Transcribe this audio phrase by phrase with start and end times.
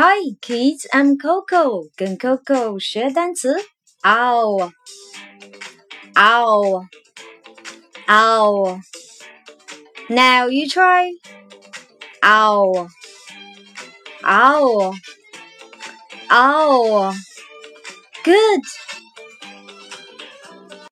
[0.00, 0.86] Hi, kids.
[0.94, 1.88] I'm Coco.
[1.96, 3.56] 跟 Coco 学单词。
[4.04, 4.70] Ow,
[6.14, 6.84] ow,
[8.06, 8.80] ow.
[10.08, 11.10] Now you try.
[12.22, 12.86] Ow,
[14.22, 14.94] ow,
[16.30, 17.12] ow.
[18.22, 18.87] Good.